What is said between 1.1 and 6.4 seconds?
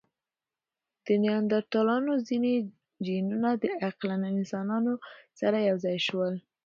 نیاندرتالانو ځینې جینونه د عقلمن انسانانو سره یو ځای شول.